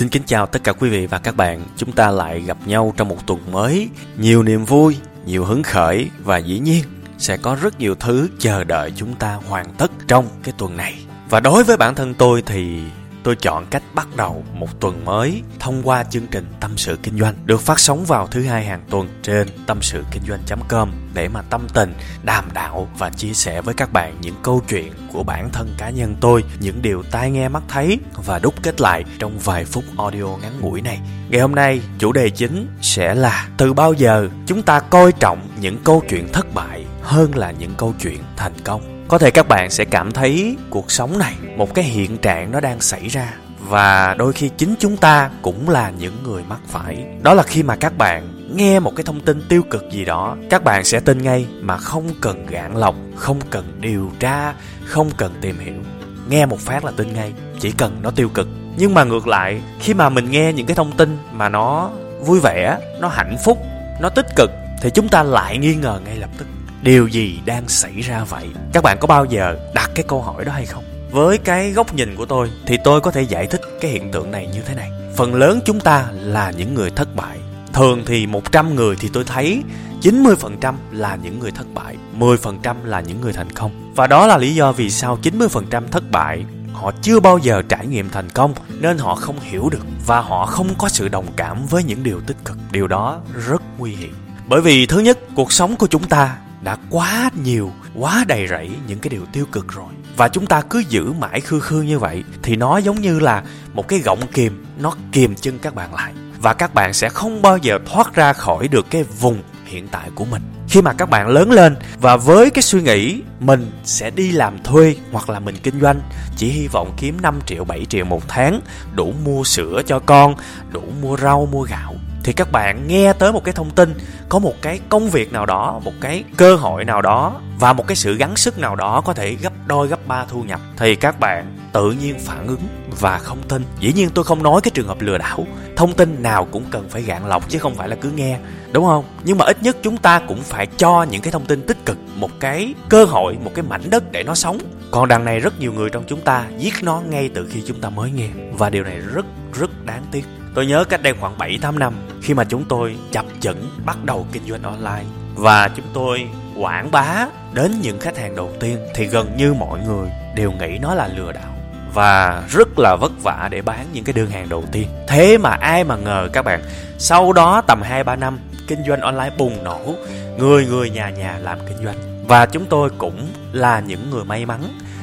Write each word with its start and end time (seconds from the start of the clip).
Xin 0.00 0.08
kính 0.08 0.22
chào 0.26 0.46
tất 0.46 0.64
cả 0.64 0.72
quý 0.72 0.90
vị 0.90 1.06
và 1.06 1.18
các 1.18 1.36
bạn. 1.36 1.62
Chúng 1.76 1.92
ta 1.92 2.10
lại 2.10 2.40
gặp 2.40 2.56
nhau 2.66 2.94
trong 2.96 3.08
một 3.08 3.26
tuần 3.26 3.52
mới, 3.52 3.88
nhiều 4.16 4.42
niềm 4.42 4.64
vui, 4.64 4.96
nhiều 5.26 5.44
hứng 5.44 5.62
khởi 5.62 6.10
và 6.24 6.38
dĩ 6.38 6.58
nhiên 6.58 6.84
sẽ 7.18 7.36
có 7.36 7.56
rất 7.62 7.80
nhiều 7.80 7.94
thứ 7.94 8.28
chờ 8.38 8.64
đợi 8.64 8.92
chúng 8.96 9.14
ta 9.14 9.34
hoàn 9.34 9.66
tất 9.78 9.90
trong 10.08 10.28
cái 10.42 10.54
tuần 10.58 10.76
này. 10.76 10.94
Và 11.30 11.40
đối 11.40 11.64
với 11.64 11.76
bản 11.76 11.94
thân 11.94 12.14
tôi 12.14 12.42
thì 12.46 12.80
tôi 13.24 13.36
chọn 13.36 13.66
cách 13.70 13.82
bắt 13.94 14.08
đầu 14.16 14.44
một 14.52 14.80
tuần 14.80 15.04
mới 15.04 15.42
thông 15.58 15.82
qua 15.82 16.04
chương 16.04 16.26
trình 16.26 16.46
Tâm 16.60 16.76
sự 16.76 16.98
Kinh 17.02 17.18
doanh 17.18 17.34
được 17.44 17.60
phát 17.60 17.80
sóng 17.80 18.04
vào 18.04 18.26
thứ 18.26 18.42
hai 18.42 18.64
hàng 18.64 18.84
tuần 18.90 19.08
trên 19.22 19.48
tâm 19.66 19.78
sự 19.82 20.04
kinh 20.12 20.22
doanh.com 20.28 20.90
để 21.14 21.28
mà 21.28 21.42
tâm 21.42 21.66
tình, 21.74 21.94
đàm 22.22 22.44
đạo 22.54 22.88
và 22.98 23.10
chia 23.10 23.32
sẻ 23.32 23.60
với 23.62 23.74
các 23.74 23.92
bạn 23.92 24.14
những 24.20 24.34
câu 24.42 24.62
chuyện 24.68 24.92
của 25.12 25.22
bản 25.22 25.50
thân 25.52 25.74
cá 25.78 25.90
nhân 25.90 26.16
tôi, 26.20 26.44
những 26.60 26.82
điều 26.82 27.02
tai 27.10 27.30
nghe 27.30 27.48
mắt 27.48 27.62
thấy 27.68 27.98
và 28.24 28.38
đúc 28.38 28.54
kết 28.62 28.80
lại 28.80 29.04
trong 29.18 29.38
vài 29.38 29.64
phút 29.64 29.84
audio 29.98 30.26
ngắn 30.42 30.60
ngủi 30.60 30.82
này. 30.82 31.00
Ngày 31.28 31.40
hôm 31.40 31.54
nay, 31.54 31.80
chủ 31.98 32.12
đề 32.12 32.30
chính 32.30 32.66
sẽ 32.82 33.14
là 33.14 33.48
từ 33.56 33.72
bao 33.72 33.92
giờ 33.92 34.28
chúng 34.46 34.62
ta 34.62 34.80
coi 34.80 35.12
trọng 35.12 35.48
những 35.60 35.78
câu 35.84 36.02
chuyện 36.08 36.32
thất 36.32 36.54
bại 36.54 36.84
hơn 37.02 37.36
là 37.36 37.50
những 37.50 37.74
câu 37.76 37.94
chuyện 38.00 38.18
thành 38.36 38.54
công 38.64 38.99
có 39.10 39.18
thể 39.18 39.30
các 39.30 39.48
bạn 39.48 39.70
sẽ 39.70 39.84
cảm 39.84 40.12
thấy 40.12 40.56
cuộc 40.70 40.90
sống 40.90 41.18
này, 41.18 41.34
một 41.56 41.74
cái 41.74 41.84
hiện 41.84 42.18
trạng 42.18 42.52
nó 42.52 42.60
đang 42.60 42.80
xảy 42.80 43.08
ra. 43.08 43.34
Và 43.58 44.14
đôi 44.18 44.32
khi 44.32 44.50
chính 44.56 44.74
chúng 44.78 44.96
ta 44.96 45.30
cũng 45.42 45.68
là 45.68 45.90
những 45.90 46.22
người 46.22 46.42
mắc 46.48 46.60
phải. 46.68 47.06
Đó 47.22 47.34
là 47.34 47.42
khi 47.42 47.62
mà 47.62 47.76
các 47.76 47.98
bạn 47.98 48.50
nghe 48.56 48.80
một 48.80 48.92
cái 48.96 49.04
thông 49.04 49.20
tin 49.20 49.42
tiêu 49.48 49.62
cực 49.70 49.84
gì 49.92 50.04
đó, 50.04 50.36
các 50.50 50.64
bạn 50.64 50.84
sẽ 50.84 51.00
tin 51.00 51.22
ngay 51.22 51.46
mà 51.60 51.76
không 51.76 52.04
cần 52.20 52.46
gạn 52.46 52.76
lọc 52.76 52.94
không 53.16 53.40
cần 53.50 53.78
điều 53.80 54.10
tra, 54.20 54.54
không 54.84 55.10
cần 55.16 55.34
tìm 55.40 55.58
hiểu. 55.58 55.80
Nghe 56.28 56.46
một 56.46 56.58
phát 56.60 56.84
là 56.84 56.92
tin 56.96 57.12
ngay, 57.12 57.32
chỉ 57.60 57.72
cần 57.72 57.98
nó 58.02 58.10
tiêu 58.10 58.28
cực. 58.28 58.48
Nhưng 58.76 58.94
mà 58.94 59.04
ngược 59.04 59.26
lại, 59.26 59.60
khi 59.80 59.94
mà 59.94 60.08
mình 60.08 60.30
nghe 60.30 60.52
những 60.52 60.66
cái 60.66 60.76
thông 60.76 60.96
tin 60.96 61.18
mà 61.32 61.48
nó 61.48 61.90
vui 62.20 62.40
vẻ, 62.40 62.78
nó 63.00 63.08
hạnh 63.08 63.36
phúc, 63.44 63.58
nó 64.00 64.08
tích 64.08 64.26
cực, 64.36 64.50
thì 64.82 64.90
chúng 64.94 65.08
ta 65.08 65.22
lại 65.22 65.58
nghi 65.58 65.74
ngờ 65.74 66.00
ngay 66.04 66.16
lập 66.16 66.30
tức 66.38 66.46
điều 66.82 67.06
gì 67.06 67.38
đang 67.44 67.68
xảy 67.68 68.00
ra 68.00 68.24
vậy? 68.24 68.48
Các 68.72 68.82
bạn 68.82 68.96
có 69.00 69.06
bao 69.06 69.24
giờ 69.24 69.56
đặt 69.74 69.90
cái 69.94 70.04
câu 70.08 70.22
hỏi 70.22 70.44
đó 70.44 70.52
hay 70.52 70.66
không? 70.66 70.84
Với 71.10 71.38
cái 71.38 71.70
góc 71.70 71.94
nhìn 71.94 72.16
của 72.16 72.26
tôi, 72.26 72.50
thì 72.66 72.76
tôi 72.84 73.00
có 73.00 73.10
thể 73.10 73.22
giải 73.22 73.46
thích 73.46 73.60
cái 73.80 73.90
hiện 73.90 74.12
tượng 74.12 74.30
này 74.30 74.46
như 74.46 74.62
thế 74.62 74.74
này. 74.74 74.90
Phần 75.16 75.34
lớn 75.34 75.60
chúng 75.64 75.80
ta 75.80 76.06
là 76.12 76.50
những 76.50 76.74
người 76.74 76.90
thất 76.90 77.16
bại. 77.16 77.38
Thường 77.72 78.02
thì 78.06 78.26
100 78.26 78.74
người 78.74 78.96
thì 79.00 79.08
tôi 79.12 79.24
thấy 79.24 79.62
90% 80.02 80.74
là 80.90 81.18
những 81.22 81.38
người 81.38 81.50
thất 81.50 81.66
bại 81.74 81.96
10% 82.18 82.74
là 82.84 83.00
những 83.00 83.20
người 83.20 83.32
thành 83.32 83.52
công. 83.52 83.92
Và 83.96 84.06
đó 84.06 84.26
là 84.26 84.38
lý 84.38 84.54
do 84.54 84.72
vì 84.72 84.90
sao 84.90 85.18
90% 85.22 85.82
thất 85.90 86.10
bại, 86.10 86.44
họ 86.72 86.92
chưa 87.02 87.20
bao 87.20 87.38
giờ 87.38 87.62
trải 87.68 87.86
nghiệm 87.86 88.10
thành 88.10 88.30
công, 88.30 88.54
nên 88.80 88.98
họ 88.98 89.14
không 89.14 89.40
hiểu 89.40 89.68
được 89.70 89.86
và 90.06 90.20
họ 90.20 90.46
không 90.46 90.68
có 90.78 90.88
sự 90.88 91.08
đồng 91.08 91.26
cảm 91.36 91.66
với 91.66 91.84
những 91.84 92.02
điều 92.02 92.20
tích 92.20 92.36
cực. 92.44 92.56
Điều 92.70 92.86
đó 92.86 93.20
rất 93.46 93.62
nguy 93.78 93.94
hiểm. 93.94 94.14
Bởi 94.46 94.60
vì 94.60 94.86
thứ 94.86 94.98
nhất, 94.98 95.18
cuộc 95.34 95.52
sống 95.52 95.76
của 95.76 95.86
chúng 95.86 96.08
ta 96.08 96.36
đã 96.62 96.76
quá 96.90 97.30
nhiều, 97.44 97.72
quá 97.94 98.24
đầy 98.28 98.46
rẫy 98.48 98.70
những 98.86 98.98
cái 98.98 99.08
điều 99.08 99.26
tiêu 99.32 99.46
cực 99.52 99.68
rồi. 99.68 99.92
Và 100.16 100.28
chúng 100.28 100.46
ta 100.46 100.62
cứ 100.70 100.78
giữ 100.88 101.12
mãi 101.12 101.40
khư 101.40 101.60
khư 101.60 101.82
như 101.82 101.98
vậy 101.98 102.24
thì 102.42 102.56
nó 102.56 102.78
giống 102.78 103.00
như 103.00 103.20
là 103.20 103.42
một 103.72 103.88
cái 103.88 103.98
gọng 103.98 104.20
kìm, 104.32 104.64
nó 104.78 104.92
kìm 105.12 105.34
chân 105.34 105.58
các 105.58 105.74
bạn 105.74 105.94
lại. 105.94 106.12
Và 106.38 106.54
các 106.54 106.74
bạn 106.74 106.92
sẽ 106.92 107.08
không 107.08 107.42
bao 107.42 107.56
giờ 107.56 107.78
thoát 107.86 108.14
ra 108.14 108.32
khỏi 108.32 108.68
được 108.68 108.86
cái 108.90 109.02
vùng 109.02 109.42
hiện 109.64 109.88
tại 109.88 110.10
của 110.14 110.24
mình. 110.24 110.42
Khi 110.68 110.82
mà 110.82 110.92
các 110.92 111.10
bạn 111.10 111.28
lớn 111.28 111.50
lên 111.50 111.76
và 112.00 112.16
với 112.16 112.50
cái 112.50 112.62
suy 112.62 112.82
nghĩ 112.82 113.22
mình 113.40 113.70
sẽ 113.84 114.10
đi 114.10 114.32
làm 114.32 114.62
thuê 114.62 114.94
hoặc 115.12 115.30
là 115.30 115.40
mình 115.40 115.56
kinh 115.62 115.80
doanh, 115.80 116.00
chỉ 116.36 116.48
hy 116.50 116.68
vọng 116.68 116.94
kiếm 116.96 117.20
5 117.22 117.38
triệu 117.46 117.64
7 117.64 117.84
triệu 117.84 118.04
một 118.04 118.28
tháng, 118.28 118.60
đủ 118.94 119.12
mua 119.24 119.44
sữa 119.44 119.82
cho 119.86 119.98
con, 119.98 120.34
đủ 120.70 120.82
mua 121.02 121.16
rau, 121.16 121.48
mua 121.52 121.62
gạo 121.62 121.94
thì 122.24 122.32
các 122.32 122.52
bạn 122.52 122.86
nghe 122.86 123.12
tới 123.12 123.32
một 123.32 123.44
cái 123.44 123.54
thông 123.54 123.70
tin, 123.70 123.94
có 124.28 124.38
một 124.38 124.54
cái 124.62 124.80
công 124.88 125.10
việc 125.10 125.32
nào 125.32 125.46
đó, 125.46 125.80
một 125.84 125.92
cái 126.00 126.24
cơ 126.36 126.56
hội 126.56 126.84
nào 126.84 127.02
đó 127.02 127.40
và 127.58 127.72
một 127.72 127.86
cái 127.86 127.96
sự 127.96 128.16
gắng 128.16 128.36
sức 128.36 128.58
nào 128.58 128.76
đó 128.76 129.00
có 129.00 129.12
thể 129.12 129.34
gấp 129.34 129.52
đôi, 129.66 129.88
gấp 129.88 130.06
ba 130.06 130.24
thu 130.24 130.42
nhập 130.42 130.60
thì 130.76 130.94
các 130.94 131.20
bạn 131.20 131.56
tự 131.72 131.92
nhiên 131.92 132.18
phản 132.18 132.46
ứng 132.46 132.60
và 133.00 133.18
không 133.18 133.38
tin. 133.48 133.64
Dĩ 133.80 133.92
nhiên 133.92 134.10
tôi 134.14 134.24
không 134.24 134.42
nói 134.42 134.60
cái 134.60 134.70
trường 134.74 134.88
hợp 134.88 135.00
lừa 135.00 135.18
đảo, 135.18 135.46
thông 135.76 135.92
tin 135.92 136.22
nào 136.22 136.48
cũng 136.50 136.64
cần 136.70 136.88
phải 136.88 137.02
gạn 137.02 137.26
lọc 137.26 137.48
chứ 137.48 137.58
không 137.58 137.74
phải 137.74 137.88
là 137.88 137.96
cứ 137.96 138.10
nghe, 138.10 138.38
đúng 138.72 138.84
không? 138.84 139.04
Nhưng 139.24 139.38
mà 139.38 139.44
ít 139.44 139.62
nhất 139.62 139.76
chúng 139.82 139.96
ta 139.96 140.18
cũng 140.18 140.42
phải 140.42 140.66
cho 140.76 141.02
những 141.02 141.22
cái 141.22 141.32
thông 141.32 141.46
tin 141.46 141.62
tích 141.66 141.86
cực, 141.86 141.98
một 142.16 142.30
cái 142.40 142.74
cơ 142.88 143.04
hội, 143.04 143.36
một 143.44 143.50
cái 143.54 143.62
mảnh 143.62 143.90
đất 143.90 144.12
để 144.12 144.22
nó 144.22 144.34
sống. 144.34 144.58
Còn 144.90 145.08
đằng 145.08 145.24
này 145.24 145.40
rất 145.40 145.60
nhiều 145.60 145.72
người 145.72 145.90
trong 145.90 146.04
chúng 146.06 146.20
ta 146.20 146.44
giết 146.58 146.74
nó 146.82 147.00
ngay 147.00 147.30
từ 147.34 147.48
khi 147.50 147.62
chúng 147.66 147.80
ta 147.80 147.90
mới 147.90 148.10
nghe 148.10 148.28
và 148.52 148.70
điều 148.70 148.84
này 148.84 148.98
rất 148.98 149.26
rất 149.58 149.84
đáng 149.84 150.02
tiếc. 150.12 150.24
Tôi 150.54 150.66
nhớ 150.66 150.84
cách 150.84 151.02
đây 151.02 151.14
khoảng 151.20 151.38
7-8 151.38 151.78
năm 151.78 151.94
khi 152.22 152.34
mà 152.34 152.44
chúng 152.44 152.64
tôi 152.64 152.96
chập 153.10 153.24
chững 153.40 153.70
bắt 153.84 154.04
đầu 154.04 154.26
kinh 154.32 154.42
doanh 154.48 154.62
online 154.62 155.04
và 155.34 155.68
chúng 155.68 155.86
tôi 155.94 156.28
quảng 156.56 156.90
bá 156.90 157.26
đến 157.52 157.72
những 157.82 158.00
khách 158.00 158.18
hàng 158.18 158.36
đầu 158.36 158.50
tiên 158.60 158.78
thì 158.94 159.06
gần 159.06 159.36
như 159.36 159.54
mọi 159.54 159.80
người 159.86 160.08
đều 160.36 160.52
nghĩ 160.52 160.78
nó 160.78 160.94
là 160.94 161.08
lừa 161.16 161.32
đảo 161.32 161.54
và 161.94 162.42
rất 162.50 162.68
là 162.78 162.96
vất 163.00 163.12
vả 163.22 163.48
để 163.50 163.62
bán 163.62 163.86
những 163.92 164.04
cái 164.04 164.12
đơn 164.12 164.30
hàng 164.30 164.48
đầu 164.48 164.64
tiên. 164.72 164.88
Thế 165.08 165.38
mà 165.38 165.50
ai 165.50 165.84
mà 165.84 165.96
ngờ 165.96 166.28
các 166.32 166.42
bạn, 166.42 166.62
sau 166.98 167.32
đó 167.32 167.62
tầm 167.66 167.82
2-3 167.82 168.18
năm 168.18 168.38
kinh 168.66 168.78
doanh 168.88 169.00
online 169.00 169.30
bùng 169.38 169.64
nổ, 169.64 169.94
người 170.38 170.66
người 170.66 170.90
nhà 170.90 171.10
nhà 171.10 171.38
làm 171.42 171.58
kinh 171.68 171.84
doanh. 171.84 172.26
Và 172.28 172.46
chúng 172.46 172.64
tôi 172.66 172.90
cũng 172.98 173.28
là 173.52 173.80
những 173.80 174.10
người 174.10 174.24
may 174.24 174.46
mắn 174.46 174.60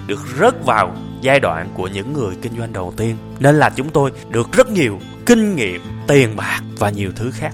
được 0.08 0.20
rớt 0.40 0.66
vào 0.66 0.96
giai 1.22 1.40
đoạn 1.40 1.70
của 1.74 1.88
những 1.88 2.14
người 2.14 2.36
kinh 2.42 2.58
doanh 2.58 2.74
đầu 2.74 2.94
tiên 2.98 3.18
nên 3.40 3.56
là 3.56 3.70
chúng 3.70 3.90
tôi 3.90 4.12
được 4.30 4.52
rất 4.52 4.70
nhiều 4.70 5.00
kinh 5.28 5.56
nghiệm, 5.56 5.82
tiền 6.08 6.36
bạc 6.36 6.62
và 6.78 6.90
nhiều 6.90 7.12
thứ 7.16 7.32
khác. 7.32 7.54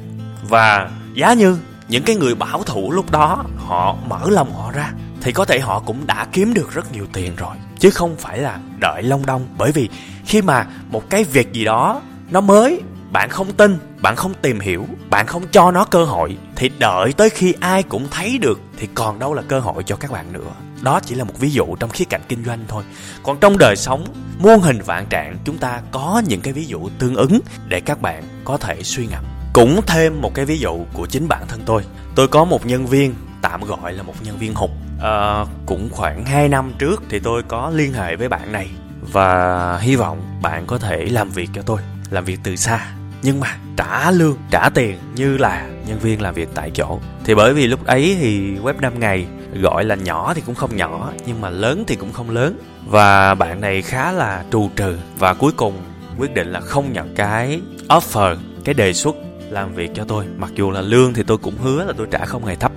Và 0.50 0.92
giá 1.14 1.34
như 1.34 1.58
những 1.88 2.04
cái 2.04 2.16
người 2.16 2.36
bảo 2.36 2.64
thủ 2.64 2.92
lúc 2.92 3.12
đó, 3.12 3.44
họ 3.58 3.96
mở 4.08 4.30
lòng 4.30 4.54
họ 4.54 4.72
ra, 4.72 4.92
thì 5.22 5.32
có 5.32 5.46
thể 5.46 5.60
họ 5.60 5.80
cũng 5.80 6.08
đã 6.08 6.28
kiếm 6.32 6.54
được 6.54 6.74
rất 6.74 6.94
nhiều 6.94 7.06
tiền 7.14 7.36
rồi. 7.36 7.56
Chứ 7.80 7.90
không 7.90 8.16
phải 8.16 8.38
là 8.38 8.60
đợi 8.80 9.04
long 9.04 9.26
đong. 9.26 9.48
Bởi 9.58 9.72
vì 9.72 9.90
khi 10.26 10.42
mà 10.42 10.66
một 10.90 11.10
cái 11.10 11.24
việc 11.24 11.54
gì 11.54 11.66
đó 11.66 12.02
nó 12.32 12.42
mới, 12.42 12.82
bạn 13.12 13.30
không 13.30 13.52
tin, 13.52 13.78
bạn 14.02 14.16
không 14.16 14.34
tìm 14.42 14.60
hiểu, 14.60 14.88
bạn 15.10 15.28
không 15.28 15.44
cho 15.52 15.72
nó 15.72 15.86
cơ 15.86 16.06
hội, 16.06 16.38
thì 16.56 16.72
đợi 16.80 17.14
tới 17.14 17.30
khi 17.30 17.54
ai 17.60 17.84
cũng 17.84 18.08
thấy 18.12 18.38
được, 18.38 18.62
thì 18.78 18.88
còn 18.94 19.20
đâu 19.20 19.34
là 19.34 19.42
cơ 19.42 19.60
hội 19.60 19.84
cho 19.84 19.96
các 19.96 20.12
bạn 20.12 20.34
nữa 20.34 20.52
đó 20.84 21.00
chỉ 21.00 21.16
là 21.16 21.24
một 21.24 21.40
ví 21.40 21.50
dụ 21.50 21.76
trong 21.80 21.90
khía 21.90 22.06
cạnh 22.06 22.22
kinh 22.30 22.46
doanh 22.46 22.60
thôi. 22.68 22.84
Còn 23.24 23.40
trong 23.40 23.58
đời 23.58 23.76
sống 23.76 24.06
muôn 24.40 24.60
hình 24.60 24.82
vạn 24.86 25.06
trạng 25.10 25.38
chúng 25.46 25.58
ta 25.58 25.82
có 25.92 26.22
những 26.28 26.42
cái 26.42 26.54
ví 26.54 26.66
dụ 26.66 26.90
tương 27.00 27.16
ứng 27.16 27.40
để 27.68 27.80
các 27.80 28.02
bạn 28.02 28.24
có 28.44 28.58
thể 28.58 28.84
suy 28.84 29.08
ngẫm. 29.08 29.24
Cũng 29.54 29.82
thêm 29.88 30.22
một 30.22 30.32
cái 30.34 30.46
ví 30.46 30.60
dụ 30.60 30.86
của 30.94 31.06
chính 31.06 31.28
bản 31.28 31.44
thân 31.48 31.62
tôi. 31.66 31.84
Tôi 32.16 32.28
có 32.28 32.46
một 32.46 32.66
nhân 32.66 32.86
viên 32.86 33.16
tạm 33.42 33.62
gọi 33.62 33.94
là 33.94 34.04
một 34.04 34.14
nhân 34.24 34.38
viên 34.38 34.54
hụt. 34.54 34.70
À, 35.02 35.46
cũng 35.66 35.90
khoảng 35.92 36.26
2 36.26 36.50
năm 36.50 36.72
trước 36.80 37.04
thì 37.10 37.20
tôi 37.20 37.44
có 37.44 37.72
liên 37.76 37.94
hệ 37.94 38.16
với 38.16 38.30
bạn 38.30 38.52
này 38.52 38.70
và 39.12 39.78
hy 39.78 39.96
vọng 39.96 40.40
bạn 40.42 40.66
có 40.68 40.78
thể 40.78 41.06
làm 41.06 41.30
việc 41.30 41.50
cho 41.54 41.62
tôi 41.62 41.82
làm 42.10 42.26
việc 42.26 42.40
từ 42.44 42.56
xa. 42.56 42.88
Nhưng 43.22 43.40
mà 43.40 43.58
trả 43.78 44.12
lương 44.12 44.38
trả 44.52 44.70
tiền 44.70 44.98
như 45.16 45.38
là 45.38 45.68
nhân 45.88 46.00
viên 46.00 46.22
làm 46.22 46.34
việc 46.34 46.50
tại 46.54 46.72
chỗ. 46.72 47.00
Thì 47.26 47.36
bởi 47.36 47.54
vì 47.54 47.68
lúc 47.68 47.86
ấy 47.86 48.18
thì 48.20 48.56
web 48.56 48.74
5 48.80 49.00
ngày 49.00 49.26
gọi 49.62 49.84
là 49.84 49.96
nhỏ 49.96 50.34
thì 50.34 50.42
cũng 50.46 50.56
không 50.56 50.76
nhỏ, 50.76 51.12
nhưng 51.26 51.42
mà 51.42 51.50
lớn 51.50 51.84
thì 51.88 51.96
cũng 51.96 52.14
không 52.14 52.30
lớn. 52.30 52.60
Và 52.86 53.36
bạn 53.36 53.62
này 53.62 53.82
khá 53.82 54.12
là 54.12 54.44
trù 54.52 54.70
trừ 54.76 54.98
và 55.18 55.34
cuối 55.34 55.52
cùng 55.52 55.74
quyết 56.18 56.34
định 56.34 56.52
là 56.52 56.60
không 56.60 56.94
nhận 56.94 57.16
cái 57.16 57.62
offer, 57.90 58.36
cái 58.64 58.74
đề 58.74 58.94
xuất 58.94 59.16
làm 59.50 59.74
việc 59.74 59.92
cho 59.94 60.04
tôi. 60.04 60.26
Mặc 60.38 60.52
dù 60.56 60.72
là 60.72 60.82
lương 60.82 61.14
thì 61.14 61.24
tôi 61.24 61.38
cũng 61.38 61.58
hứa 61.58 61.84
là 61.84 61.94
tôi 61.98 62.08
trả 62.12 62.26
không 62.26 62.46
hề 62.46 62.56
thấp. 62.56 62.72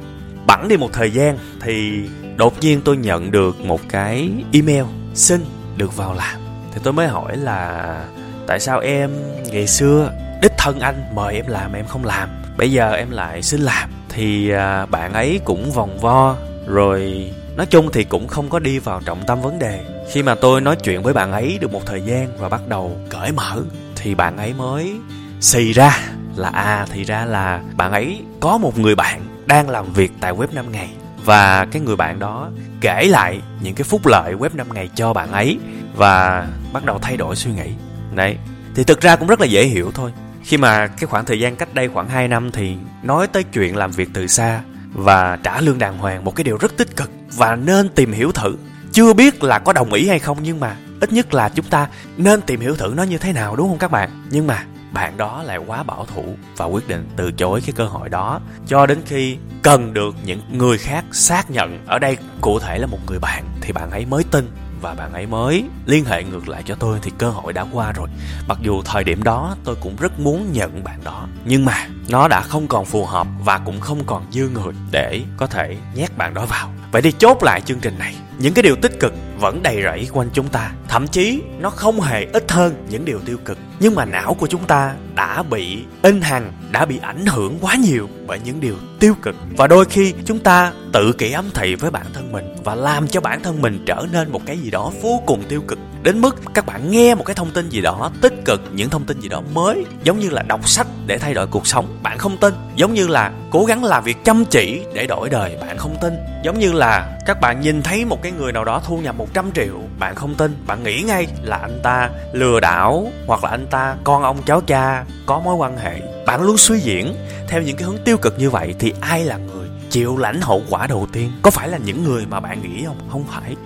Bẵng 0.47 0.69
đi 0.69 0.77
một 0.77 0.93
thời 0.93 1.11
gian 1.11 1.39
thì 1.61 2.03
đột 2.37 2.61
nhiên 2.61 2.81
tôi 2.85 2.97
nhận 2.97 3.31
được 3.31 3.61
một 3.61 3.81
cái 3.89 4.31
email 4.53 4.85
xin 5.15 5.45
được 5.77 5.97
vào 5.97 6.15
làm. 6.15 6.41
Thì 6.75 6.81
tôi 6.85 6.93
mới 6.93 7.09
hỏi 7.09 7.37
là, 7.37 8.05
tại 8.47 8.61
sao 8.61 8.81
em 8.81 9.11
ngày 9.53 9.67
xưa 9.67 10.11
đích 10.43 10.53
thân 10.59 10.81
anh 10.81 11.15
mời 11.15 11.35
em 11.35 11.47
làm 11.47 11.73
em 11.73 11.87
không 11.87 12.05
làm? 12.05 12.29
Bây 12.57 12.73
giờ 12.73 12.93
em 12.93 13.11
lại 13.11 13.43
xin 13.43 13.61
làm. 13.61 13.91
Thì 14.09 14.51
à, 14.51 14.87
bạn 14.87 15.13
ấy 15.13 15.41
cũng 15.45 15.71
vòng 15.71 15.99
vo 15.99 16.37
rồi, 16.67 17.31
nói 17.57 17.67
chung 17.67 17.91
thì 17.93 18.05
cũng 18.05 18.29
không 18.29 18.49
có 18.49 18.59
đi 18.59 18.79
vào 18.79 19.01
trọng 19.05 19.23
tâm 19.27 19.43
vấn 19.43 19.59
đề. 19.59 19.85
Khi 20.13 20.23
mà 20.23 20.35
tôi 20.35 20.61
nói 20.61 20.77
chuyện 20.77 21.03
với 21.03 21.15
bạn 21.15 21.33
ấy 21.33 21.59
được 21.61 21.73
một 21.73 21.87
thời 21.87 22.01
gian 22.01 22.29
và 22.39 22.49
bắt 22.49 22.61
đầu 22.69 23.01
cởi 23.09 23.33
mở, 23.33 23.63
thì 23.97 24.15
bạn 24.15 24.37
ấy 24.37 24.55
mới 24.55 24.97
xì 25.41 25.73
ra 25.73 25.99
là 26.37 26.49
à 26.49 26.87
thì 26.93 27.05
ra 27.05 27.25
là 27.25 27.63
bạn 27.77 27.93
ấy 27.93 28.23
có 28.41 28.59
một 28.59 28.79
người 28.79 28.95
bạn 28.95 29.21
đang 29.47 29.71
làm 29.71 29.93
việc 29.93 30.13
tại 30.21 30.33
web 30.33 30.47
5 30.53 30.73
ngày. 30.73 30.89
Và 31.25 31.67
cái 31.73 31.83
người 31.83 31.97
bạn 31.97 32.19
đó 32.19 32.51
kể 32.81 33.07
lại 33.11 33.41
những 33.61 33.75
cái 33.75 33.85
phúc 33.85 34.07
lợi 34.07 34.35
web 34.35 34.51
5 34.55 34.67
ngày 34.75 34.91
cho 34.95 35.13
bạn 35.13 35.33
ấy 35.33 35.59
và 35.97 36.47
bắt 36.73 36.85
đầu 36.85 36.99
thay 36.99 37.17
đổi 37.17 37.37
suy 37.37 37.51
nghĩ. 37.53 37.71
Đấy, 38.15 38.37
thì 38.75 38.85
thực 38.85 39.01
ra 39.01 39.17
cũng 39.17 39.29
rất 39.29 39.41
là 39.41 39.47
dễ 39.47 39.65
hiểu 39.65 39.91
thôi. 39.95 40.13
Khi 40.43 40.57
mà 40.57 40.87
cái 40.87 41.07
khoảng 41.07 41.25
thời 41.25 41.41
gian 41.41 41.57
cách 41.57 41.75
đây 41.75 41.89
khoảng 41.89 42.09
2 42.09 42.29
năm 42.29 42.51
thì 42.53 42.77
nói 43.03 43.27
tới 43.27 43.45
chuyện 43.45 43.77
làm 43.77 43.91
việc 43.91 44.09
từ 44.15 44.27
xa 44.27 44.61
và 44.97 45.39
trả 45.43 45.61
lương 45.61 45.79
đàng 45.79 45.99
hoàng 45.99 46.25
một 46.25 46.37
cái 46.37 46.45
điều 46.45 46.57
rất 46.57 46.77
tích 46.77 46.97
cực. 46.97 47.11
Và 47.37 47.57
nên 47.57 47.89
tìm 47.89 48.13
hiểu 48.13 48.33
thử. 48.33 48.57
Chưa 48.93 49.13
biết 49.13 49.43
là 49.45 49.59
có 49.59 49.73
đồng 49.73 49.93
ý 49.93 50.09
hay 50.09 50.19
không, 50.19 50.39
nhưng 50.43 50.61
mà 50.61 50.77
ít 51.01 51.13
nhất 51.13 51.35
là 51.35 51.49
chúng 51.49 51.67
ta 51.67 51.89
nên 52.17 52.41
tìm 52.41 52.61
hiểu 52.61 52.77
thử 52.77 52.93
nó 52.97 53.03
như 53.03 53.19
thế 53.19 53.33
nào, 53.33 53.57
đúng 53.57 53.69
không 53.69 53.79
các 53.79 53.91
bạn? 53.91 54.27
Nhưng 54.31 54.47
mà 54.47 54.65
bạn 54.93 55.17
đó 55.17 55.43
lại 55.43 55.59
quá 55.59 55.83
bảo 55.83 56.07
thủ 56.15 56.37
và 56.57 56.65
quyết 56.65 56.89
định 56.89 57.09
từ 57.17 57.33
chối 57.33 57.61
cái 57.67 57.73
cơ 57.77 57.85
hội 57.85 58.09
đó, 58.09 58.41
cho 58.67 58.87
đến 58.87 58.99
khi 59.07 59.37
cần 59.63 59.95
được 59.95 60.15
những 60.25 60.41
người 60.53 60.79
khác 60.79 61.05
xác 61.13 61.51
nhận. 61.51 61.85
Ở 61.87 61.99
đây 61.99 62.17
cụ 62.41 62.59
thể 62.59 62.79
là 62.79 62.87
một 62.87 62.99
người 63.07 63.19
bạn 63.19 63.45
thì 63.61 63.73
bạn 63.73 63.91
ấy 63.91 64.07
mới 64.07 64.25
tin 64.31 64.51
và 64.81 64.95
bạn 64.95 65.13
ấy 65.13 65.27
mới. 65.27 65.65
Liên 65.87 66.05
hệ 66.05 66.25
ngược 66.25 66.49
lại 66.49 66.63
cho 66.67 66.75
tôi 66.75 66.99
thì 67.03 67.11
cơ 67.19 67.31
hội 67.31 67.53
đã 67.53 67.67
qua 67.73 67.93
rồi. 67.93 68.09
Mặc 68.49 68.59
dù 68.61 68.83
thời 68.83 69.05
điểm 69.05 69.23
đó 69.23 69.57
tôi 69.65 69.77
cũng 69.81 69.97
rất 69.97 70.21
muốn 70.21 70.53
nhận 70.53 70.85
bạn 70.85 71.01
đó, 71.05 71.29
nhưng 71.45 71.65
mà 71.65 71.89
nó 72.09 72.29
đã 72.29 72.41
không 72.41 72.67
còn 72.69 72.85
phù 72.85 73.07
hợp 73.07 73.27
và 73.45 73.59
cũng 73.59 73.81
không 73.81 74.05
còn 74.07 74.27
dư 74.31 74.49
người 74.49 74.75
để 74.91 75.23
có 75.37 75.47
thể 75.47 75.77
nhét 75.95 76.17
bạn 76.17 76.35
đó 76.35 76.47
vào 76.47 76.73
vậy 76.97 77.03
thì 77.03 77.13
chốt 77.19 77.43
lại 77.43 77.61
chương 77.61 77.81
trình 77.81 77.99
này. 77.99 78.15
Những 78.39 78.55
cái 78.55 78.63
điều 78.63 78.77
tích 78.77 79.01
cực 79.01 79.13
vẫn 79.39 79.63
đầy 79.63 79.83
rẫy 79.83 80.09
quanh 80.13 80.29
chúng 80.33 80.49
ta. 80.49 80.73
Thậm 80.89 81.09
chí, 81.09 81.43
nó 81.59 81.71
không 81.71 82.01
hề 82.01 82.27
ít 82.33 82.53
hơn 82.53 82.87
những 82.89 83.05
điều 83.05 83.21
tiêu 83.27 83.39
cực. 83.45 83.59
Nhưng 83.81 83.95
mà 83.95 84.05
não 84.05 84.35
của 84.35 84.47
chúng 84.47 84.65
ta 84.65 84.95
đã 85.15 85.43
bị 85.43 85.79
in 86.03 86.21
hằng, 86.21 86.53
đã 86.73 86.85
bị 86.85 86.99
ảnh 87.03 87.27
hưởng 87.27 87.59
quá 87.61 87.75
nhiều 87.75 88.09
bởi 88.27 88.39
những 88.45 88.61
điều 88.61 88.75
tiêu 89.01 89.15
cực. 89.23 89.37
Và 89.57 89.67
đôi 89.67 89.85
khi 89.85 90.15
chúng 90.25 90.39
ta 90.39 90.73
tự 90.93 91.13
kỷ 91.13 91.33
ám 91.33 91.45
thị 91.55 91.75
với 91.75 91.91
bản 91.91 92.07
thân 92.13 92.33
mình 92.33 92.55
và 92.65 92.75
làm 92.75 93.09
cho 93.09 93.21
bản 93.21 93.43
thân 93.43 93.63
mình 93.63 93.85
trở 93.87 94.07
nên 94.13 94.33
một 94.33 94.41
cái 94.47 94.59
gì 94.59 94.71
đó 94.71 94.93
vô 95.03 95.23
cùng 95.27 95.43
tiêu 95.49 95.63
cực 95.69 95.79
đến 96.07 96.21
mức 96.21 96.37
các 96.55 96.67
bạn 96.67 96.91
nghe 96.91 97.15
một 97.15 97.25
cái 97.27 97.35
thông 97.35 97.51
tin 97.51 97.69
gì 97.69 97.81
đó, 97.81 98.11
tích 98.21 98.35
cực 98.45 98.61
những 98.73 98.91
thông 98.91 99.05
tin 99.05 99.21
gì 99.21 99.29
đó 99.29 99.43
mới, 99.55 99.85
giống 100.03 100.19
như 100.19 100.31
là 100.31 100.43
đọc 100.43 100.69
sách 100.69 100.87
để 101.07 101.19
thay 101.19 101.35
đổi 101.35 101.47
cuộc 101.47 101.67
sống, 101.67 101.99
bạn 102.03 102.19
không 102.19 102.37
tin. 102.37 102.55
Giống 102.77 102.95
như 102.95 103.07
là 103.07 103.33
cố 103.51 103.65
gắng 103.65 103.85
làm 103.85 104.05
việc 104.05 104.25
chăm 104.25 104.45
chỉ 104.45 104.83
để 104.95 105.07
đổi 105.07 105.31
đời, 105.31 105.57
bạn 105.61 105.79
không 105.79 105.97
tin. 106.01 106.15
Giống 106.45 106.59
như 106.59 106.73
là 106.73 107.19
các 107.27 107.41
bạn 107.41 107.61
nhìn 107.61 107.83
thấy 107.83 108.05
một 108.05 108.23
cái 108.23 108.33
người 108.33 108.53
nào 108.53 108.65
đó 108.65 108.83
thu 108.87 108.99
nhập 108.99 109.15
100 109.17 109.53
triệu, 109.55 109.75
bạn 109.99 110.15
không 110.15 110.35
tin. 110.35 110.57
Bạn 110.67 110.83
nghĩ 110.83 111.03
ngay 111.03 111.27
là 111.43 111.57
anh 111.57 111.81
ta 111.83 112.11
lừa 112.33 112.61
đảo 112.61 113.09
hoặc 113.27 113.45
là 113.45 113.51
anh 113.51 113.67
ta 113.67 113.95
con 114.05 114.23
ông 114.23 114.37
cháu 114.47 114.61
cha 114.61 115.05
có 115.27 115.41
mối 115.41 115.55
quan 115.55 115.79
hệ. 115.79 116.01
Bạn 116.27 116.43
luôn 116.43 116.57
suy 116.57 116.79
diễn 116.79 117.15
theo 117.49 117.63
những 117.63 117.77
cái 117.77 117.87
hướng 117.87 117.99
tiêu 118.05 118.17
cực 118.17 118.39
như 118.39 118.51
vậy 118.51 118.75
thì 118.79 118.93
ai 119.01 119.25
là 119.25 119.37
người 119.37 119.56
chịu 119.91 120.17
lãnh 120.17 120.41
hậu 120.41 120.63
quả 120.71 120.87
đầu 120.87 121.09
tiên, 121.13 121.33
có 121.43 121.51
phải 121.51 121.69
là 121.69 121.79
những 121.79 122.05
người 122.05 122.27
mà 122.27 122.41
bạn 122.41 122.63
nghĩ 122.63 122.85
không? 122.85 123.09
Không 123.11 123.25
phải. 123.25 123.57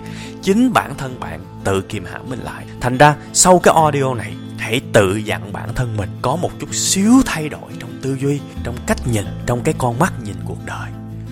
Chính 0.41 0.73
bản 0.73 0.93
thân 0.97 1.19
bạn 1.19 1.39
tự 1.63 1.81
kiềm 1.81 2.05
hãm 2.05 2.29
mình 2.29 2.39
lại. 2.39 2.65
Thành 2.81 2.97
ra, 2.97 3.15
sau 3.33 3.59
cái 3.59 3.73
audio 3.75 4.13
này, 4.13 4.33
hãy 4.57 4.81
tự 4.93 5.15
dặn 5.15 5.53
bản 5.53 5.73
thân 5.75 5.97
mình 5.97 6.09
có 6.21 6.35
một 6.35 6.51
chút 6.59 6.75
xíu 6.75 7.11
thay 7.25 7.49
đổi 7.49 7.71
trong 7.79 7.89
tư 8.01 8.17
duy, 8.21 8.39
trong 8.63 8.75
cách 8.87 9.07
nhìn, 9.07 9.25
trong 9.45 9.61
cái 9.63 9.73
con 9.77 9.99
mắt 9.99 10.13
nhìn 10.23 10.35
cuộc 10.45 10.65
đời. 10.65 10.91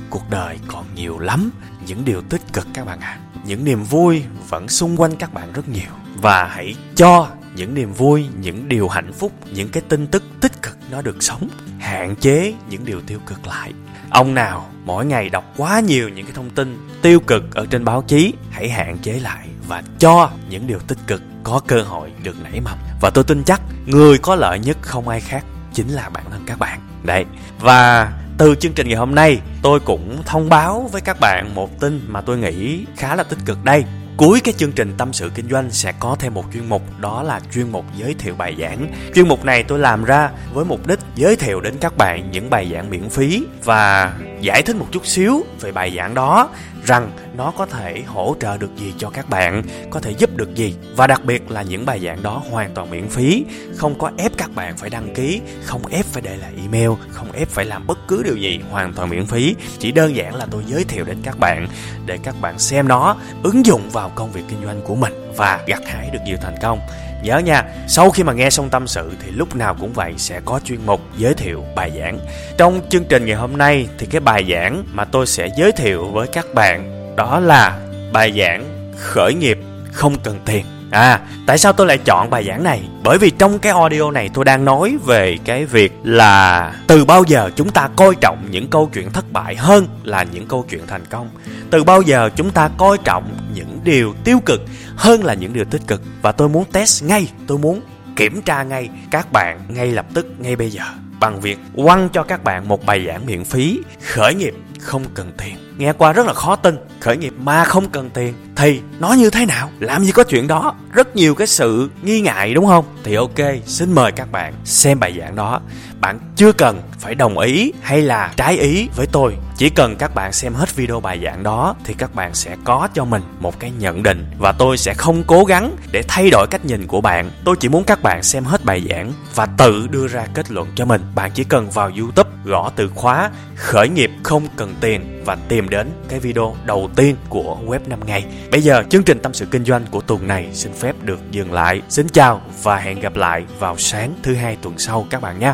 Cuộc 0.10 0.30
đời 0.30 0.60
còn 0.68 0.86
nhiều 0.96 1.20
lắm, 1.20 1.52
những 1.88 2.06
điều 2.06 2.22
tích 2.22 2.42
cực 2.54 2.68
các 2.74 2.86
bạn 2.86 3.00
ạ. 3.00 3.08
À. 3.08 3.20
những 3.46 3.66
niềm 3.66 3.84
vui 3.84 4.24
vẫn 4.50 4.70
xung 4.70 5.02
quanh 5.02 5.16
các 5.16 5.34
bạn 5.34 5.54
rất 5.54 5.70
nhiều. 5.70 5.92
Và 6.16 6.44
hãy 6.46 6.76
cho 6.96 7.28
những 7.56 7.74
niềm 7.74 7.94
vui, 7.94 8.26
những 8.42 8.70
điều 8.70 8.88
hạnh 8.88 9.14
phúc, 9.14 9.32
những 9.54 9.70
cái 9.70 9.84
tin 9.90 10.08
tức 10.08 10.24
tích 10.42 10.62
cực 10.62 10.78
nó 10.92 11.02
được 11.02 11.24
sống, 11.24 11.48
hạn 11.80 12.16
chế 12.16 12.54
những 12.70 12.86
điều 12.86 13.02
tiêu 13.02 13.20
cực 13.26 13.48
lại 13.48 13.74
ông 14.10 14.34
nào 14.34 14.70
mỗi 14.86 15.06
ngày 15.06 15.30
đọc 15.30 15.54
quá 15.58 15.80
nhiều 15.80 16.10
những 16.10 16.26
cái 16.26 16.36
thông 16.36 16.50
tin 16.50 16.88
tiêu 17.02 17.20
cực 17.20 17.56
ở 17.56 17.66
trên 17.70 17.86
báo 17.86 18.04
chí, 18.08 18.34
hãy 18.52 18.70
hạn 18.70 18.98
chế 18.98 19.20
lại 19.20 19.48
và 19.68 19.84
cho 20.00 20.30
những 20.50 20.68
điều 20.68 20.80
tích 20.80 20.98
cực 21.08 21.22
có 21.44 21.62
cơ 21.68 21.82
hội 21.82 22.12
được 22.24 22.36
nảy 22.44 22.62
mầm. 22.62 22.78
Và 23.02 23.10
tôi 23.10 23.24
tin 23.24 23.44
chắc 23.44 23.62
người 23.86 24.18
có 24.18 24.36
lợi 24.36 24.60
nhất 24.60 24.78
không 24.82 25.08
ai 25.08 25.22
khác 25.22 25.46
chính 25.74 25.90
là 25.90 26.10
bản 26.10 26.24
thân 26.32 26.42
các 26.46 26.60
bạn. 26.60 26.80
Đấy. 27.04 27.26
Và 27.60 28.12
từ 28.38 28.56
chương 28.56 28.74
trình 28.74 28.88
ngày 28.88 28.98
hôm 28.98 29.16
nay, 29.16 29.42
tôi 29.62 29.80
cũng 29.80 30.24
thông 30.26 30.50
báo 30.50 30.90
với 30.92 31.02
các 31.02 31.20
bạn 31.20 31.56
một 31.56 31.80
tin 31.80 32.02
mà 32.08 32.22
tôi 32.22 32.38
nghĩ 32.38 32.86
khá 32.98 33.16
là 33.16 33.24
tích 33.24 33.40
cực 33.46 33.64
đây. 33.64 33.84
Cuối 34.20 34.40
cái 34.44 34.54
chương 34.58 34.72
trình 34.72 34.94
tâm 34.98 35.14
sự 35.14 35.32
kinh 35.36 35.50
doanh 35.50 35.72
sẽ 35.72 35.94
có 36.00 36.16
thêm 36.20 36.34
một 36.34 36.44
chuyên 36.54 36.70
mục, 36.70 36.82
đó 37.00 37.24
là 37.24 37.42
chuyên 37.54 37.72
mục 37.72 37.86
giới 37.98 38.14
thiệu 38.14 38.36
bài 38.36 38.56
giảng. 38.60 38.92
Chuyên 39.16 39.28
mục 39.28 39.46
này 39.46 39.64
tôi 39.64 39.80
làm 39.80 40.04
ra 40.04 40.30
với 40.54 40.66
mục 40.66 40.88
đích 40.88 41.00
giới 41.16 41.36
thiệu 41.36 41.62
đến 41.62 41.74
các 41.82 41.98
bạn 41.98 42.32
những 42.32 42.50
bài 42.50 42.70
giảng 42.74 42.90
miễn 42.90 43.10
phí 43.10 43.44
và 43.64 44.14
giải 44.42 44.62
thích 44.62 44.76
một 44.76 44.88
chút 44.92 45.06
xíu 45.06 45.46
về 45.62 45.72
bài 45.72 45.94
giảng 45.98 46.14
đó 46.14 46.50
rằng 46.86 47.12
nó 47.38 47.52
có 47.58 47.66
thể 47.66 48.04
hỗ 48.08 48.36
trợ 48.40 48.58
được 48.58 48.76
gì 48.78 48.94
cho 48.98 49.10
các 49.10 49.30
bạn, 49.30 49.64
có 49.90 50.00
thể 50.00 50.12
giúp 50.12 50.38
được 50.38 50.56
gì 50.56 50.76
và 50.96 51.08
đặc 51.08 51.26
biệt 51.26 51.52
là 51.52 51.62
những 51.62 51.86
bài 51.86 52.00
giảng 52.00 52.24
đó 52.24 52.44
hoàn 52.50 52.74
toàn 52.74 52.90
miễn 52.90 53.10
phí, 53.10 53.46
không 53.76 54.00
có 54.00 54.12
ép 54.18 54.32
các 54.38 54.56
bạn 54.56 54.78
phải 54.78 54.90
đăng 54.90 55.14
ký, 55.14 55.42
không 55.64 55.82
ép 55.86 56.06
phải 56.06 56.22
để 56.22 56.38
lại 56.38 56.54
email, 56.62 56.90
không 57.12 57.32
ép 57.32 57.50
phải 57.50 57.66
làm 57.66 57.88
bất 57.88 57.98
cứ 58.08 58.24
điều 58.24 58.36
gì, 58.36 58.60
hoàn 58.72 58.94
toàn 58.94 59.10
miễn 59.10 59.26
phí. 59.26 59.56
Chỉ 59.80 59.92
đơn 59.92 60.16
giản 60.16 60.36
là 60.36 60.46
tôi 60.52 60.64
giới 60.68 60.84
thiệu 60.84 61.06
đến 61.06 61.18
các 61.24 61.40
bạn 61.40 61.68
để 62.06 62.18
các 62.24 62.36
bạn 62.42 62.60
xem 62.60 62.88
nó, 62.88 63.16
ứng 63.44 63.66
dụng 63.66 63.90
vào 63.90 64.12
công 64.16 64.32
việc 64.32 64.44
kinh 64.50 64.64
doanh 64.66 64.82
của 64.82 64.96
mình 64.96 65.14
và 65.38 65.64
gặt 65.68 65.82
hái 65.88 66.10
được 66.10 66.20
nhiều 66.26 66.38
thành 66.42 66.56
công. 66.62 66.80
Nhớ 67.24 67.38
nha, 67.38 67.64
sau 67.88 68.12
khi 68.12 68.24
mà 68.24 68.34
nghe 68.34 68.50
xong 68.50 68.70
tâm 68.70 68.88
sự 68.88 69.12
thì 69.24 69.32
lúc 69.32 69.56
nào 69.56 69.76
cũng 69.80 69.94
vậy 69.94 70.14
sẽ 70.18 70.42
có 70.46 70.60
chuyên 70.66 70.80
mục 70.86 71.02
giới 71.18 71.34
thiệu 71.34 71.66
bài 71.76 71.92
giảng. 72.00 72.20
Trong 72.58 72.82
chương 72.90 73.04
trình 73.04 73.26
ngày 73.26 73.36
hôm 73.36 73.58
nay 73.58 73.88
thì 73.98 74.06
cái 74.06 74.22
bài 74.22 74.46
giảng 74.52 74.84
mà 74.92 75.06
tôi 75.06 75.28
sẽ 75.28 75.50
giới 75.58 75.72
thiệu 75.72 76.06
với 76.06 76.28
các 76.28 76.46
bạn 76.54 77.16
đó 77.16 77.40
là 77.40 77.80
bài 78.14 78.34
giảng 78.40 78.92
khởi 78.98 79.34
nghiệp 79.34 79.58
không 79.92 80.20
cần 80.24 80.40
tiền. 80.46 80.66
À, 80.92 81.20
tại 81.46 81.58
sao 81.58 81.74
tôi 81.74 81.88
lại 81.88 81.98
chọn 81.98 82.30
bài 82.30 82.44
giảng 82.48 82.64
này? 82.64 82.90
Bởi 83.04 83.18
vì 83.18 83.32
trong 83.32 83.60
cái 83.60 83.72
audio 83.72 84.12
này 84.12 84.30
tôi 84.34 84.46
đang 84.46 84.66
nói 84.66 84.98
về 85.06 85.38
cái 85.46 85.66
việc 85.66 85.94
là 86.04 86.74
từ 86.88 87.06
bao 87.06 87.24
giờ 87.24 87.50
chúng 87.56 87.70
ta 87.70 87.90
coi 87.96 88.16
trọng 88.16 88.48
những 88.52 88.70
câu 88.70 88.90
chuyện 88.94 89.12
thất 89.12 89.32
bại 89.32 89.56
hơn 89.56 89.88
là 90.04 90.24
những 90.24 90.48
câu 90.48 90.66
chuyện 90.70 90.88
thành 90.88 91.06
công. 91.06 91.30
Từ 91.70 91.84
bao 91.84 92.02
giờ 92.02 92.30
chúng 92.36 92.52
ta 92.52 92.70
coi 92.78 92.98
trọng 92.98 93.38
những 93.54 93.80
điều 93.84 94.14
tiêu 94.24 94.40
cực 94.46 94.62
hơn 94.96 95.24
là 95.24 95.34
những 95.34 95.54
điều 95.54 95.66
tích 95.66 95.82
cực. 95.88 96.02
Và 96.22 96.32
tôi 96.32 96.50
muốn 96.50 96.66
test 96.72 97.04
ngay, 97.04 97.28
tôi 97.48 97.58
muốn 97.58 97.82
kiểm 98.16 98.42
tra 98.42 98.64
ngay 98.64 98.90
các 99.12 99.32
bạn 99.32 99.60
ngay 99.68 99.92
lập 99.92 100.06
tức, 100.14 100.28
ngay 100.40 100.56
bây 100.56 100.70
giờ 100.70 100.84
bằng 101.20 101.42
việc 101.42 101.60
quăng 101.76 102.10
cho 102.10 102.24
các 102.24 102.44
bạn 102.44 102.68
một 102.68 102.86
bài 102.86 103.06
giảng 103.08 103.26
miễn 103.26 103.44
phí 103.44 103.80
khởi 104.14 104.36
nghiệp 104.36 104.54
không 104.80 105.04
cần 105.14 105.32
tiền 105.38 105.56
nghe 105.78 105.94
qua 105.94 106.14
rất 106.14 106.26
là 106.26 106.34
khó 106.34 106.56
tin 106.56 106.78
khởi 107.00 107.18
nghiệp 107.18 107.34
mà 107.38 107.64
không 107.64 107.90
cần 107.90 108.10
tiền 108.10 108.34
thì 108.60 108.82
nó 109.00 109.14
như 109.14 109.30
thế 109.30 109.46
nào? 109.46 109.70
Làm 109.80 110.04
gì 110.04 110.12
có 110.12 110.24
chuyện 110.24 110.48
đó? 110.48 110.76
Rất 110.92 111.16
nhiều 111.16 111.36
cái 111.36 111.48
sự 111.48 111.90
nghi 112.02 112.22
ngại, 112.22 112.54
đúng 112.54 112.66
không? 112.66 112.86
Thì 113.04 113.16
ok, 113.16 113.38
xin 113.66 113.96
mời 113.96 114.12
các 114.12 114.32
bạn 114.32 114.54
xem 114.66 115.00
bài 115.00 115.16
giảng 115.20 115.36
đó 115.36 115.62
bạn 116.02 116.20
chưa 116.36 116.52
cần 116.52 116.82
phải 117.00 117.16
đồng 117.16 117.38
ý 117.38 117.74
hay 117.82 118.02
là 118.02 118.34
trái 118.36 118.58
ý 118.58 118.90
với 118.96 119.08
tôi. 119.12 119.36
Chỉ 119.58 119.70
cần 119.70 119.96
các 119.96 120.16
bạn 120.16 120.34
xem 120.34 120.54
hết 120.54 120.76
video 120.76 121.00
bài 121.00 121.20
giảng 121.24 121.44
đó 121.44 121.76
thì 121.84 121.94
các 121.98 122.16
bạn 122.16 122.34
sẽ 122.34 122.56
có 122.64 122.88
cho 122.94 123.06
mình 123.06 123.22
một 123.40 123.60
cái 123.60 123.72
nhận 123.80 124.04
định 124.04 124.26
và 124.38 124.52
tôi 124.52 124.78
sẽ 124.78 124.94
không 124.94 125.24
cố 125.28 125.44
gắng 125.44 125.76
để 125.92 126.04
thay 126.08 126.30
đổi 126.30 126.48
cách 126.50 126.66
nhìn 126.66 126.88
của 126.88 127.02
bạn. 127.02 127.32
Tôi 127.46 127.56
chỉ 127.60 127.70
muốn 127.70 127.84
các 127.84 128.04
bạn 128.04 128.24
xem 128.24 128.44
hết 128.44 128.66
bài 128.66 128.84
giảng 128.90 129.14
và 129.36 129.46
tự 129.46 129.88
đưa 129.88 130.08
ra 130.08 130.26
kết 130.34 130.52
luận 130.52 130.68
cho 130.76 130.86
mình. 130.86 131.02
Bạn 131.16 131.32
chỉ 131.34 131.44
cần 131.44 131.70
vào 131.70 131.92
youtube 131.98 132.30
gõ 132.46 132.72
từ 132.76 132.90
khóa 132.96 133.30
khởi 133.56 133.90
nghiệp 133.90 134.12
không 134.24 134.48
cần 134.56 134.76
tiền 134.82 135.24
và 135.26 135.36
tìm 135.36 135.70
đến 135.70 135.90
cái 136.10 136.20
video 136.20 136.56
đầu 136.66 136.90
tiên 136.96 137.16
của 137.30 137.58
web 137.66 137.80
5 137.88 138.00
ngày 138.06 138.26
bây 138.52 138.62
giờ 138.62 138.84
chương 138.90 139.04
trình 139.04 139.20
tâm 139.20 139.34
sự 139.34 139.46
kinh 139.46 139.66
doanh 139.66 139.86
của 139.92 140.02
tuần 140.02 140.28
này 140.28 140.50
xin 140.54 140.74
phép 140.74 140.96
được 141.02 141.20
dừng 141.32 141.54
lại. 141.54 141.82
Xin 141.90 142.08
chào 142.10 142.42
và 142.64 142.78
hẹn 142.78 143.00
gặp 143.00 143.16
lại 143.16 143.46
vào 143.60 143.78
sáng 143.78 144.14
thứ 144.24 144.36
hai 144.36 144.58
tuần 144.62 144.78
sau 144.78 145.08
các 145.10 145.22
bạn 145.22 145.40
nhé 145.40 145.54